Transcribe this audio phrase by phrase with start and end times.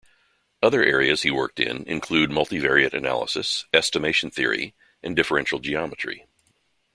[0.63, 6.25] Other areas he worked in include multivariate analysis, estimation theory, and differential geometry.